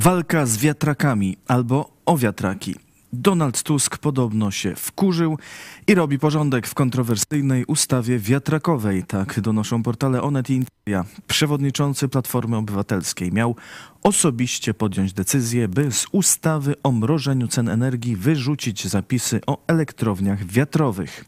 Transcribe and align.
Walka 0.00 0.46
z 0.46 0.56
wiatrakami 0.56 1.36
albo 1.48 1.90
o 2.06 2.18
wiatraki. 2.18 2.74
Donald 3.12 3.62
Tusk 3.62 3.98
podobno 3.98 4.50
się 4.50 4.74
wkurzył 4.76 5.38
i 5.86 5.94
robi 5.94 6.18
porządek 6.18 6.66
w 6.66 6.74
kontrowersyjnej 6.74 7.64
ustawie 7.64 8.18
wiatrakowej. 8.18 9.04
Tak 9.04 9.40
donoszą 9.40 9.82
portale 9.82 10.22
Onet 10.22 10.50
i 10.50 10.52
Interia. 10.54 11.04
Przewodniczący 11.26 12.08
Platformy 12.08 12.56
Obywatelskiej 12.56 13.32
miał 13.32 13.56
osobiście 14.02 14.74
podjąć 14.74 15.12
decyzję, 15.12 15.68
by 15.68 15.92
z 15.92 16.06
ustawy 16.12 16.74
o 16.82 16.92
mrożeniu 16.92 17.48
cen 17.48 17.68
energii 17.68 18.16
wyrzucić 18.16 18.86
zapisy 18.86 19.40
o 19.46 19.58
elektrowniach 19.66 20.44
wiatrowych. 20.44 21.24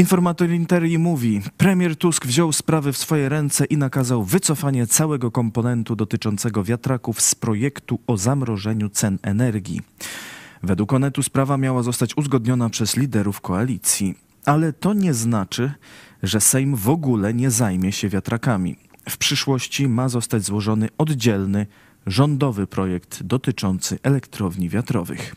Informator 0.00 0.50
Interii 0.50 0.98
mówi, 0.98 1.40
premier 1.56 1.96
Tusk 1.96 2.26
wziął 2.26 2.52
sprawy 2.52 2.92
w 2.92 2.96
swoje 2.98 3.28
ręce 3.28 3.64
i 3.64 3.76
nakazał 3.76 4.24
wycofanie 4.24 4.86
całego 4.86 5.30
komponentu 5.30 5.96
dotyczącego 5.96 6.64
wiatraków 6.64 7.20
z 7.20 7.34
projektu 7.34 7.98
o 8.06 8.16
zamrożeniu 8.16 8.88
cen 8.88 9.18
energii. 9.22 9.80
Według 10.62 10.92
Onetu 10.92 11.22
sprawa 11.22 11.56
miała 11.56 11.82
zostać 11.82 12.16
uzgodniona 12.16 12.70
przez 12.70 12.96
liderów 12.96 13.40
koalicji, 13.40 14.14
ale 14.44 14.72
to 14.72 14.92
nie 14.92 15.14
znaczy, 15.14 15.72
że 16.22 16.40
Sejm 16.40 16.76
w 16.76 16.88
ogóle 16.88 17.34
nie 17.34 17.50
zajmie 17.50 17.92
się 17.92 18.08
wiatrakami. 18.08 18.76
W 19.08 19.16
przyszłości 19.16 19.88
ma 19.88 20.08
zostać 20.08 20.44
złożony 20.44 20.88
oddzielny, 20.98 21.66
rządowy 22.06 22.66
projekt 22.66 23.22
dotyczący 23.22 23.98
elektrowni 24.02 24.68
wiatrowych. 24.68 25.36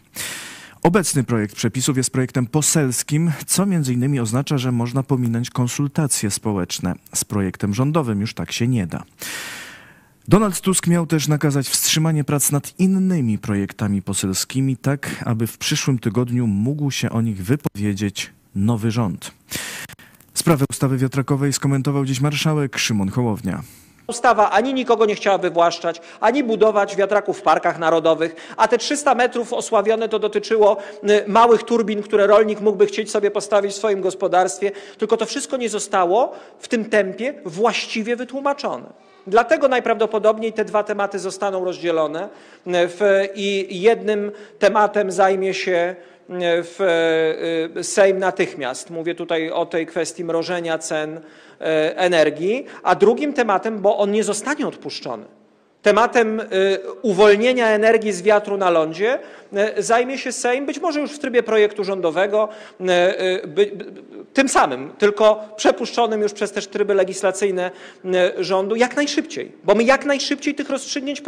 Obecny 0.84 1.24
projekt 1.24 1.56
przepisów 1.56 1.98
jest 1.98 2.10
projektem 2.10 2.48
poselskim, 2.48 3.32
co 3.46 3.66
między 3.66 3.94
innymi 3.94 4.20
oznacza, 4.20 4.58
że 4.58 4.72
można 4.72 5.04
pominąć 5.04 5.50
konsultacje 5.50 6.32
społeczne. 6.32 6.96
Z 7.16 7.26
projektem 7.26 7.74
rządowym 7.74 8.22
już 8.22 8.34
tak 8.34 8.52
się 8.52 8.68
nie 8.68 8.88
da. 8.88 9.04
Donald 10.28 10.62
Tusk 10.62 10.88
miał 10.88 11.08
też 11.08 11.28
nakazać 11.28 11.68
wstrzymanie 11.68 12.24
prac 12.24 12.52
nad 12.52 12.80
innymi 12.80 13.38
projektami 13.38 14.02
poselskimi, 14.02 14.78
tak 14.78 15.24
aby 15.26 15.48
w 15.48 15.58
przyszłym 15.58 16.00
tygodniu 16.00 16.48
mógł 16.48 16.92
się 16.92 17.10
o 17.10 17.22
nich 17.22 17.44
wypowiedzieć 17.44 18.32
nowy 18.56 18.92
rząd. 18.92 19.32
Sprawę 20.34 20.66
ustawy 20.70 20.98
wiatrakowej 20.98 21.54
skomentował 21.54 22.06
dziś 22.06 22.22
marszałek 22.22 22.78
Szymon 22.78 23.10
Hołownia. 23.10 23.64
Ustawa 24.08 24.50
ani 24.50 24.74
nikogo 24.74 25.06
nie 25.06 25.16
chciała 25.16 25.38
wywłaszczać, 25.38 26.02
ani 26.20 26.44
budować 26.44 26.96
wiatraków 26.96 27.40
w 27.40 27.42
parkach 27.42 27.80
narodowych, 27.80 28.36
a 28.58 28.68
te 28.68 28.78
300 28.78 29.16
metrów 29.16 29.54
osławione 29.54 30.10
to 30.10 30.20
dotyczyło 30.20 30.78
y, 31.10 31.24
małych 31.28 31.64
turbin, 31.64 32.04
które 32.04 32.28
rolnik 32.28 32.62
mógłby 32.62 32.86
chcieć 32.86 33.12
sobie 33.12 33.32
postawić 33.32 33.72
w 33.72 33.76
swoim 33.76 34.02
gospodarstwie, 34.02 34.72
tylko 34.98 35.18
to 35.18 35.26
wszystko 35.26 35.58
nie 35.58 35.70
zostało 35.70 36.32
w 36.60 36.68
tym 36.68 36.86
tempie 36.86 37.34
właściwie 37.46 38.16
wytłumaczone. 38.16 38.86
Dlatego 39.28 39.68
najprawdopodobniej 39.68 40.54
te 40.54 40.66
dwa 40.66 40.84
tematy 40.84 41.20
zostaną 41.20 41.66
rozdzielone 41.66 42.24
y, 42.26 42.30
w, 42.68 43.28
i 43.36 43.82
jednym 43.82 44.32
tematem 44.60 45.12
zajmie 45.12 45.54
się 45.54 45.96
y, 46.30 46.34
w 46.40 47.80
Sejm 47.82 48.20
natychmiast. 48.20 48.90
Mówię 48.90 49.16
tutaj 49.16 49.52
o 49.52 49.66
tej 49.66 49.86
kwestii 49.86 50.26
mrożenia 50.26 50.78
cen 50.78 51.22
energii, 51.96 52.66
a 52.84 52.96
drugim 52.96 53.34
tematem, 53.34 53.80
bo 53.80 53.98
on 53.98 54.12
nie 54.12 54.24
zostanie 54.24 54.68
odpuszczony, 54.68 55.26
tematem 55.84 56.40
e, 56.40 56.46
uwolnienia 57.02 57.68
energii 57.68 58.12
z 58.12 58.22
wiatru 58.22 58.58
na 58.58 58.70
lądzie 58.70 59.20
e, 59.54 59.84
zajmie 59.84 60.18
się 60.18 60.32
Sejm, 60.32 60.66
być 60.66 60.80
może 60.80 61.00
już 61.00 61.12
w 61.12 61.20
trybie 61.20 61.44
projektu 61.44 61.84
rządowego, 61.84 62.50
tym 64.34 64.50
samym, 64.50 64.92
tylko 64.98 65.50
przepuszczonym 65.56 66.22
już 66.22 66.34
przez 66.34 66.52
też 66.52 66.68
tryby 66.68 66.94
legislacyjne 66.94 67.72
rządu 68.38 68.76
jak 68.76 68.96
najszybciej, 68.96 69.52
bo 69.64 69.76
my 69.76 69.84
jak 69.84 70.06
najszybciej 70.06 70.56
tych 70.56 70.70
rozstrzygnięć 70.70 71.24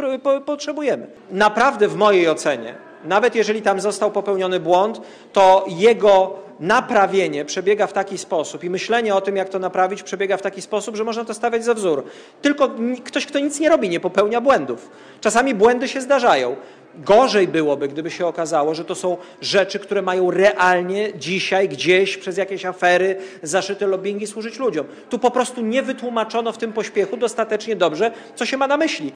potrzebujemy. 0.46 1.06
Naprawdę 1.30 1.88
w 1.88 1.96
mojej 1.96 2.28
ocenie, 2.28 2.74
nawet 3.04 3.34
jeżeli 3.34 3.62
tam 3.62 3.80
został 3.80 4.10
popełniony 4.12 4.60
błąd, 4.60 5.00
to 5.32 5.64
jego 5.68 6.45
naprawienie 6.60 7.44
przebiega 7.44 7.86
w 7.86 7.92
taki 7.92 8.18
sposób 8.18 8.64
i 8.64 8.70
myślenie 8.70 9.14
o 9.14 9.20
tym, 9.20 9.36
jak 9.36 9.48
to 9.48 9.58
naprawić, 9.58 10.02
przebiega 10.02 10.36
w 10.36 10.42
taki 10.42 10.62
sposób, 10.62 10.96
że 10.96 11.04
można 11.04 11.24
to 11.24 11.34
stawiać 11.34 11.64
za 11.64 11.74
wzór. 11.74 12.04
Tylko 12.42 12.70
ktoś, 13.04 13.26
kto 13.26 13.38
nic 13.38 13.60
nie 13.60 13.68
robi, 13.68 13.88
nie 13.88 14.00
popełnia 14.00 14.40
błędów. 14.40 14.90
Czasami 15.20 15.54
błędy 15.54 15.88
się 15.88 16.00
zdarzają. 16.00 16.56
Gorzej 16.94 17.48
byłoby, 17.48 17.88
gdyby 17.88 18.10
się 18.10 18.26
okazało, 18.26 18.74
że 18.74 18.84
to 18.84 18.94
są 18.94 19.16
rzeczy, 19.40 19.78
które 19.78 20.02
mają 20.02 20.30
realnie 20.30 21.12
dzisiaj 21.18 21.68
gdzieś 21.68 22.16
przez 22.16 22.36
jakieś 22.36 22.64
afery, 22.64 23.16
zaszyte 23.42 23.86
lobbyingi 23.86 24.26
służyć 24.26 24.58
ludziom. 24.58 24.86
Tu 25.10 25.18
po 25.18 25.30
prostu 25.30 25.60
nie 25.60 25.82
wytłumaczono 25.82 26.52
w 26.52 26.58
tym 26.58 26.72
pośpiechu 26.72 27.16
dostatecznie 27.16 27.76
dobrze, 27.76 28.10
co 28.34 28.46
się 28.46 28.56
ma 28.56 28.66
na 28.66 28.76
myśli. 28.76 29.15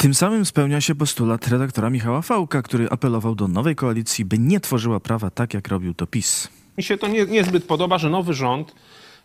Tym 0.00 0.14
samym 0.14 0.44
spełnia 0.44 0.80
się 0.80 0.94
postulat 0.94 1.48
redaktora 1.48 1.90
Michała 1.90 2.22
Fałka, 2.22 2.62
który 2.62 2.90
apelował 2.90 3.34
do 3.34 3.48
nowej 3.48 3.76
koalicji, 3.76 4.24
by 4.24 4.38
nie 4.38 4.60
tworzyła 4.60 5.00
prawa 5.00 5.30
tak, 5.30 5.54
jak 5.54 5.68
robił 5.68 5.94
to 5.94 6.06
PiS. 6.06 6.48
Mi 6.78 6.84
się 6.84 6.98
to 6.98 7.08
nie, 7.08 7.24
niezbyt 7.26 7.64
podoba, 7.64 7.98
że 7.98 8.10
nowy 8.10 8.34
rząd 8.34 8.74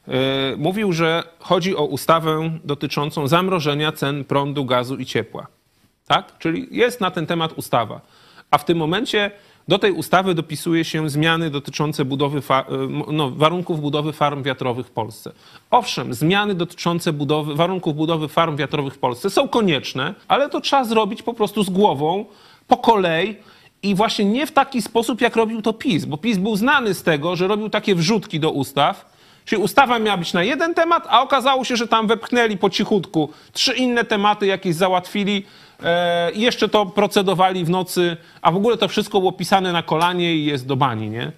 yy, 0.07 0.13
mówił, 0.57 0.93
że 0.93 1.23
chodzi 1.39 1.75
o 1.75 1.85
ustawę 1.85 2.59
dotyczącą 2.63 3.27
zamrożenia 3.27 3.91
cen 3.91 4.23
prądu, 4.23 4.65
gazu 4.65 4.95
i 4.95 5.05
ciepła. 5.05 5.47
Tak? 6.07 6.37
Czyli 6.39 6.67
jest 6.71 7.01
na 7.01 7.11
ten 7.11 7.25
temat 7.25 7.53
ustawa. 7.53 8.01
A 8.51 8.57
w 8.57 8.65
tym 8.65 8.77
momencie 8.77 9.31
do 9.67 9.79
tej 9.79 9.91
ustawy 9.91 10.33
dopisuje 10.33 10.85
się 10.85 11.09
zmiany 11.09 11.49
dotyczące 11.49 12.05
budowy 12.05 12.41
e, 12.49 12.63
no, 13.11 13.31
warunków 13.31 13.81
budowy 13.81 14.13
farm 14.13 14.43
wiatrowych 14.43 14.87
w 14.87 14.91
Polsce. 14.91 15.31
Owszem, 15.71 16.13
zmiany 16.13 16.55
dotyczące 16.55 17.13
budowy, 17.13 17.55
warunków 17.55 17.95
budowy 17.95 18.27
farm 18.27 18.55
wiatrowych 18.55 18.93
w 18.93 18.97
Polsce 18.97 19.29
są 19.29 19.47
konieczne, 19.47 20.15
ale 20.27 20.49
to 20.49 20.61
trzeba 20.61 20.83
zrobić 20.83 21.23
po 21.23 21.33
prostu 21.33 21.63
z 21.63 21.69
głową, 21.69 22.25
po 22.67 22.77
kolei 22.77 23.35
i 23.83 23.95
właśnie 23.95 24.25
nie 24.25 24.47
w 24.47 24.51
taki 24.51 24.81
sposób, 24.81 25.21
jak 25.21 25.35
robił 25.35 25.61
to 25.61 25.73
PiS, 25.73 26.05
bo 26.05 26.17
PiS 26.17 26.37
był 26.37 26.55
znany 26.55 26.93
z 26.93 27.03
tego, 27.03 27.35
że 27.35 27.47
robił 27.47 27.69
takie 27.69 27.95
wrzutki 27.95 28.39
do 28.39 28.51
ustaw, 28.51 29.14
Czyli 29.45 29.61
ustawa 29.61 29.99
miała 29.99 30.17
być 30.17 30.33
na 30.33 30.43
jeden 30.43 30.73
temat, 30.73 31.07
a 31.09 31.21
okazało 31.21 31.63
się, 31.63 31.75
że 31.75 31.87
tam 31.87 32.07
wepchnęli 32.07 32.57
po 32.57 32.69
cichutku 32.69 33.29
trzy 33.53 33.73
inne 33.73 34.05
tematy, 34.05 34.45
jakieś 34.45 34.75
załatwili 34.75 35.45
e, 35.83 36.31
i 36.31 36.41
jeszcze 36.41 36.69
to 36.69 36.85
procedowali 36.85 37.65
w 37.65 37.69
nocy, 37.69 38.17
a 38.41 38.51
w 38.51 38.55
ogóle 38.55 38.77
to 38.77 38.87
wszystko 38.87 39.19
było 39.19 39.31
pisane 39.31 39.71
na 39.71 39.83
kolanie 39.83 40.35
i 40.35 40.45
jest 40.45 40.67
do 40.67 40.75
bani, 40.75 41.09
nie? 41.09 41.31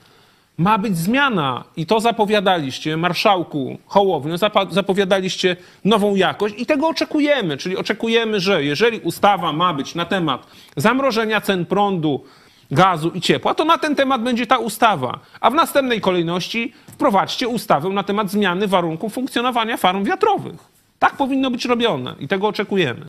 Ma 0.57 0.78
być 0.78 0.97
zmiana 0.97 1.63
i 1.75 1.85
to 1.85 2.00
zapowiadaliście, 2.00 2.97
marszałku 2.97 3.78
Hołowniu, 3.85 4.35
zapowiadaliście 4.72 5.56
nową 5.85 6.16
jakość 6.16 6.56
i 6.57 6.66
tego 6.66 6.88
oczekujemy. 6.88 7.57
Czyli 7.57 7.78
oczekujemy, 7.78 8.39
że 8.39 8.63
jeżeli 8.63 9.00
ustawa 9.00 9.53
ma 9.53 9.74
być 9.74 9.95
na 9.95 10.06
temat 10.06 10.47
zamrożenia 10.78 11.41
cen 11.41 11.66
prądu, 11.66 12.24
gazu 12.72 13.09
i 13.09 13.22
ciepła, 13.22 13.53
to 13.53 13.66
na 13.66 13.78
ten 13.78 13.95
temat 13.95 14.23
będzie 14.23 14.47
ta 14.47 14.57
ustawa. 14.57 15.19
A 15.41 15.50
w 15.50 15.53
następnej 15.53 16.01
kolejności 16.01 16.73
wprowadźcie 16.88 17.47
ustawę 17.47 17.89
na 17.89 18.03
temat 18.03 18.31
zmiany 18.31 18.67
warunków 18.67 19.13
funkcjonowania 19.13 19.78
farm 19.78 20.03
wiatrowych. 20.03 20.77
Tak 21.00 21.17
powinno 21.17 21.51
być 21.51 21.66
robione 21.66 22.16
i 22.19 22.27
tego 22.27 22.47
oczekujemy. 22.47 23.06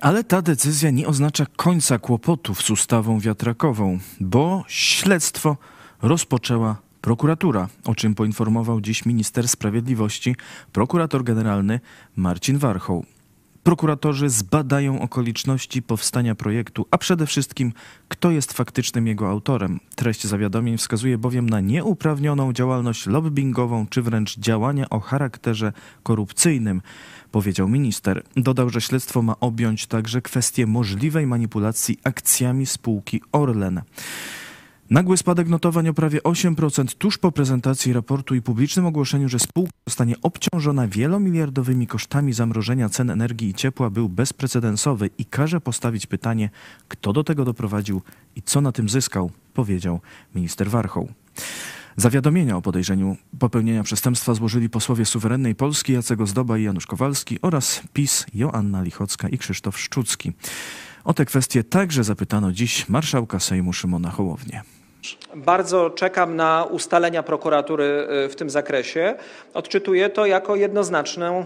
Ale 0.00 0.24
ta 0.24 0.42
decyzja 0.42 0.90
nie 0.90 1.06
oznacza 1.06 1.46
końca 1.56 1.98
kłopotów 1.98 2.62
z 2.62 2.70
ustawą 2.70 3.20
wiatrakową, 3.20 3.98
bo 4.20 4.64
śledztwo 4.68 5.56
rozpoczęła 6.02 6.76
prokuratura, 7.00 7.68
o 7.84 7.94
czym 7.94 8.14
poinformował 8.14 8.80
dziś 8.80 9.06
minister 9.06 9.48
sprawiedliwości, 9.48 10.36
prokurator 10.72 11.24
generalny 11.24 11.80
Marcin 12.16 12.58
Warchoł. 12.58 13.04
Prokuratorzy 13.64 14.28
zbadają 14.28 15.00
okoliczności 15.00 15.82
powstania 15.82 16.34
projektu, 16.34 16.86
a 16.90 16.98
przede 16.98 17.26
wszystkim 17.26 17.72
kto 18.08 18.30
jest 18.30 18.52
faktycznym 18.52 19.06
jego 19.06 19.28
autorem. 19.30 19.80
Treść 19.96 20.26
zawiadomień 20.26 20.78
wskazuje 20.78 21.18
bowiem 21.18 21.50
na 21.50 21.60
nieuprawnioną 21.60 22.52
działalność 22.52 23.06
lobbyingową 23.06 23.86
czy 23.86 24.02
wręcz 24.02 24.38
działania 24.38 24.90
o 24.90 25.00
charakterze 25.00 25.72
korupcyjnym, 26.02 26.82
powiedział 27.32 27.68
minister. 27.68 28.22
Dodał, 28.36 28.70
że 28.70 28.80
śledztwo 28.80 29.22
ma 29.22 29.40
objąć 29.40 29.86
także 29.86 30.22
kwestię 30.22 30.66
możliwej 30.66 31.26
manipulacji 31.26 31.98
akcjami 32.04 32.66
spółki 32.66 33.22
Orlen. 33.32 33.82
Nagły 34.90 35.16
spadek 35.16 35.48
notowań 35.48 35.88
o 35.88 35.94
prawie 35.94 36.20
8% 36.20 36.94
tuż 36.98 37.18
po 37.18 37.32
prezentacji 37.32 37.92
raportu 37.92 38.34
i 38.34 38.42
publicznym 38.42 38.86
ogłoszeniu, 38.86 39.28
że 39.28 39.38
spółka 39.38 39.72
zostanie 39.86 40.14
obciążona 40.22 40.88
wielomiliardowymi 40.88 41.86
kosztami 41.86 42.32
zamrożenia 42.32 42.88
cen 42.88 43.10
energii 43.10 43.48
i 43.48 43.54
ciepła 43.54 43.90
był 43.90 44.08
bezprecedensowy 44.08 45.10
i 45.18 45.24
każe 45.24 45.60
postawić 45.60 46.06
pytanie, 46.06 46.50
kto 46.88 47.12
do 47.12 47.24
tego 47.24 47.44
doprowadził 47.44 48.02
i 48.36 48.42
co 48.42 48.60
na 48.60 48.72
tym 48.72 48.88
zyskał, 48.88 49.30
powiedział 49.54 50.00
minister 50.34 50.70
Warchoł. 50.70 51.08
Zawiadomienia 51.96 52.56
o 52.56 52.62
podejrzeniu 52.62 53.16
popełnienia 53.38 53.82
przestępstwa 53.82 54.34
złożyli 54.34 54.68
posłowie 54.68 55.04
suwerennej 55.04 55.54
Polski 55.54 55.92
Jacek 55.92 56.20
Ozdoba 56.20 56.58
i 56.58 56.62
Janusz 56.62 56.86
Kowalski 56.86 57.38
oraz 57.42 57.82
PiS 57.92 58.26
Joanna 58.34 58.82
Lichocka 58.82 59.28
i 59.28 59.38
Krzysztof 59.38 59.78
Szczucki. 59.78 60.32
O 61.04 61.14
te 61.14 61.24
kwestie 61.24 61.64
także 61.64 62.04
zapytano 62.04 62.52
dziś 62.52 62.88
marszałka 62.88 63.40
Sejmu 63.40 63.72
Szymona 63.72 64.10
Hołownię. 64.10 64.62
Bardzo 65.34 65.90
czekam 65.90 66.36
na 66.36 66.66
ustalenia 66.70 67.22
prokuratury 67.22 68.08
y, 68.24 68.28
w 68.28 68.36
tym 68.36 68.50
zakresie. 68.50 69.14
Odczytuję 69.54 70.10
to 70.10 70.26
jako 70.26 70.56
jednoznaczną 70.56 71.44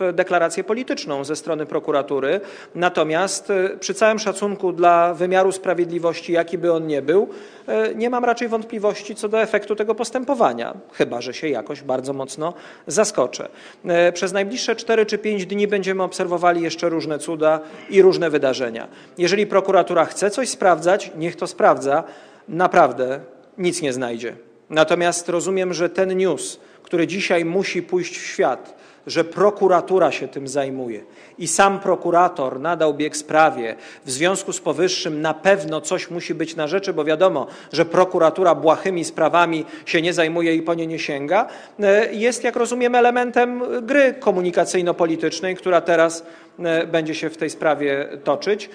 e, 0.00 0.12
deklarację 0.12 0.64
polityczną 0.64 1.24
ze 1.24 1.36
strony 1.36 1.66
prokuratury. 1.66 2.40
Natomiast 2.74 3.50
y, 3.50 3.78
przy 3.80 3.94
całym 3.94 4.18
szacunku 4.18 4.72
dla 4.72 5.14
wymiaru 5.14 5.52
sprawiedliwości, 5.52 6.32
jaki 6.32 6.58
by 6.58 6.72
on 6.72 6.86
nie 6.86 7.02
był, 7.02 7.28
e, 7.66 7.94
nie 7.94 8.10
mam 8.10 8.24
raczej 8.24 8.48
wątpliwości 8.48 9.14
co 9.14 9.28
do 9.28 9.42
efektu 9.42 9.76
tego 9.76 9.94
postępowania, 9.94 10.74
chyba 10.92 11.20
że 11.20 11.34
się 11.34 11.48
jakoś 11.48 11.82
bardzo 11.82 12.12
mocno 12.12 12.54
zaskoczę. 12.86 13.48
E, 13.84 14.12
Przez 14.12 14.32
najbliższe 14.32 14.76
4 14.76 15.06
czy 15.06 15.18
5 15.18 15.46
dni 15.46 15.68
będziemy 15.68 16.02
obserwowali 16.02 16.62
jeszcze 16.62 16.88
różne 16.88 17.18
cuda 17.18 17.60
i 17.90 18.02
różne 18.02 18.30
wydarzenia. 18.30 18.88
Jeżeli 19.18 19.46
prokuratura 19.46 20.04
chce 20.04 20.30
coś 20.30 20.48
sprawdzać, 20.48 21.10
niech 21.16 21.36
to 21.36 21.46
sprawdza 21.46 22.04
naprawdę 22.48 23.20
nic 23.58 23.82
nie 23.82 23.92
znajdzie. 23.92 24.36
Natomiast 24.70 25.28
rozumiem, 25.28 25.74
że 25.74 25.88
ten 25.88 26.16
news, 26.16 26.60
który 26.82 27.06
dzisiaj 27.06 27.44
musi 27.44 27.82
pójść 27.82 28.18
w 28.18 28.26
świat, 28.26 28.74
że 29.06 29.24
prokuratura 29.24 30.12
się 30.12 30.28
tym 30.28 30.48
zajmuje 30.48 31.04
i 31.38 31.48
sam 31.48 31.80
prokurator 31.80 32.60
nadał 32.60 32.94
bieg 32.94 33.16
sprawie, 33.16 33.76
w 34.04 34.10
związku 34.10 34.52
z 34.52 34.60
powyższym 34.60 35.20
na 35.20 35.34
pewno 35.34 35.80
coś 35.80 36.10
musi 36.10 36.34
być 36.34 36.56
na 36.56 36.66
rzeczy, 36.66 36.92
bo 36.92 37.04
wiadomo, 37.04 37.46
że 37.72 37.84
prokuratura 37.84 38.54
błahymi 38.54 39.04
sprawami 39.04 39.64
się 39.86 40.02
nie 40.02 40.12
zajmuje 40.12 40.54
i 40.54 40.62
po 40.62 40.74
nie 40.74 40.86
nie 40.86 40.98
sięga, 40.98 41.46
e, 41.80 42.14
jest, 42.14 42.44
jak 42.44 42.56
rozumiem, 42.56 42.94
elementem 42.94 43.62
gry 43.82 44.14
komunikacyjno-politycznej, 44.20 45.56
która 45.56 45.80
teraz 45.80 46.26
e, 46.58 46.86
będzie 46.86 47.14
się 47.14 47.30
w 47.30 47.36
tej 47.36 47.50
sprawie 47.50 48.08
toczyć. 48.24 48.70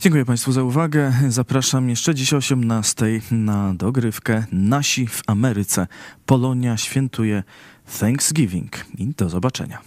Dziękuję 0.00 0.24
Państwu 0.24 0.52
za 0.52 0.62
uwagę. 0.62 1.12
Zapraszam 1.28 1.88
jeszcze 1.88 2.14
dziś 2.14 2.32
o 2.32 2.36
18 2.36 3.06
na 3.30 3.74
dogrywkę 3.74 4.44
Nasi 4.52 5.06
w 5.06 5.22
Ameryce. 5.26 5.86
Polonia 6.26 6.76
świętuje 6.76 7.42
Thanksgiving 8.00 8.86
i 8.98 9.06
do 9.06 9.28
zobaczenia. 9.28 9.78